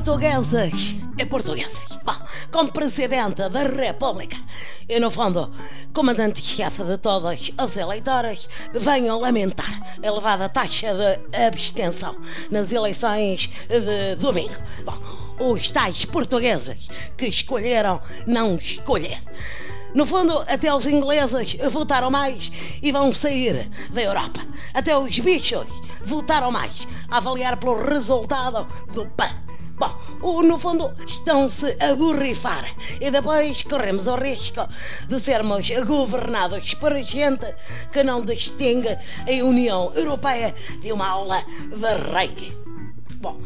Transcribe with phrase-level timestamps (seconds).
[0.00, 1.98] portuguesas e portuguesas.
[2.02, 2.16] Bom,
[2.50, 4.38] como Presidente da República
[4.88, 5.52] e, no fundo,
[5.92, 12.16] Comandante-Chefe de todas as eleitoras, venham lamentar a elevada taxa de abstenção
[12.50, 14.54] nas eleições de domingo.
[14.86, 19.22] Bom, os tais portugueses que escolheram não escolher.
[19.94, 24.40] No fundo, até os ingleses votaram mais e vão sair da Europa.
[24.72, 25.66] Até os bichos
[26.06, 29.49] votaram mais a avaliar pelo resultado do PAN.
[30.22, 32.64] No fundo, estão-se a borrifar
[33.00, 34.66] e depois corremos o risco
[35.08, 37.46] de sermos governados por gente
[37.90, 42.69] que não distingue a União Europeia de uma aula de reiki.
[43.20, 43.38] Bom,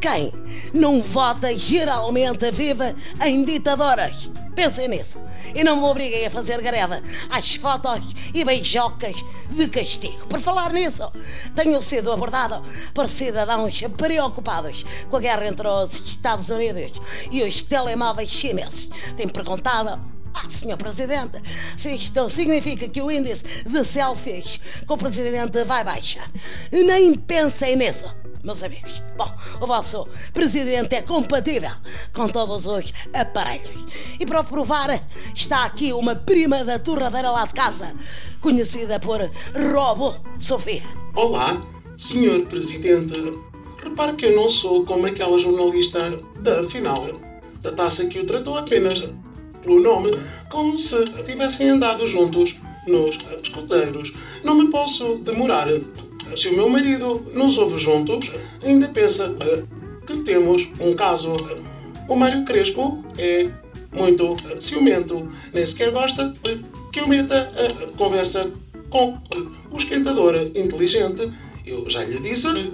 [0.00, 0.32] quem
[0.74, 2.92] não vota geralmente vive
[3.24, 4.28] em ditadoras.
[4.56, 5.20] Pensem nisso.
[5.54, 8.02] E não me obriguem a fazer greve às fotos
[8.34, 9.14] e beijocas
[9.50, 10.26] de castigo.
[10.26, 11.08] Por falar nisso,
[11.54, 17.62] tenho sido abordado por cidadãos preocupados com a guerra entre os Estados Unidos e os
[17.62, 18.90] telemóveis chineses.
[19.16, 20.00] Têm perguntado
[20.34, 21.40] ah, senhor Presidente,
[21.76, 26.28] se isto significa que o índice de selfies com o Presidente vai baixar.
[26.72, 29.02] Nem pensem nisso meus amigos.
[29.16, 29.28] Bom,
[29.60, 31.72] o vosso presidente é compatível
[32.14, 33.84] com todos os aparelhos.
[34.20, 35.02] E para provar,
[35.34, 37.92] está aqui uma prima da torradeira lá de casa,
[38.40, 39.20] conhecida por
[39.74, 40.84] Robo Sofia.
[41.16, 41.60] Olá,
[41.98, 43.14] senhor presidente.
[43.82, 47.04] Repare que eu não sou como aquela jornalista da final
[47.62, 49.08] da taça que o tratou apenas
[49.62, 50.12] pelo nome,
[50.50, 52.54] como se tivessem andado juntos
[52.86, 54.12] nos escuteiros.
[54.44, 55.66] Não me posso demorar
[56.34, 58.30] se o meu marido nos ouve juntos,
[58.62, 59.34] ainda pensa
[60.06, 61.36] que temos um caso.
[62.08, 63.50] O Mário Crespo é
[63.92, 66.32] muito ciumento, nem sequer gosta
[66.92, 68.50] que eu meta a conversa
[68.90, 69.18] com
[69.70, 71.30] o esquentador inteligente.
[71.66, 72.72] Eu já lhe disse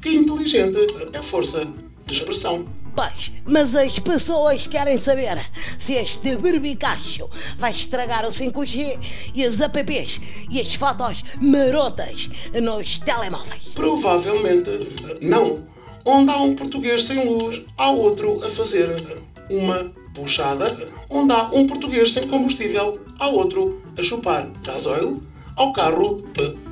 [0.00, 0.78] que inteligente
[1.12, 1.66] é força
[2.06, 2.66] de expressão.
[2.94, 5.38] Pois, mas as pessoas querem saber
[5.78, 7.28] se este berbicacho
[7.58, 8.98] vai estragar o 5G
[9.34, 10.20] e as apps
[10.50, 12.30] e as fotos marotas
[12.60, 13.68] nos telemóveis.
[13.74, 14.70] Provavelmente
[15.20, 15.68] não.
[16.04, 20.88] Onde há um português sem luz, há outro a fazer uma puxada.
[21.08, 25.22] Onde há um português sem combustível, há outro a chupar gasóleo
[25.56, 26.22] ao carro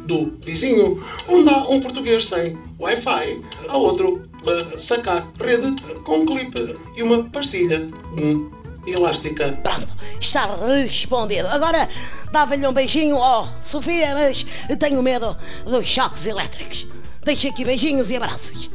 [0.06, 1.02] do vizinho.
[1.28, 4.27] Onde há um português sem Wi-Fi, há outro
[4.76, 7.88] sacar rede com um clipe e uma pastilha
[8.18, 8.50] hum,
[8.86, 9.52] elástica.
[9.62, 11.48] Pronto, está respondido.
[11.48, 11.88] Agora
[12.32, 14.46] dava-lhe um beijinho, oh, Sofia, mas
[14.78, 16.86] tenho medo dos choques elétricos.
[17.24, 18.70] Deixa aqui beijinhos e abraços.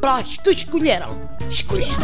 [0.00, 1.16] Para os que escolheram,
[1.50, 1.96] escolher.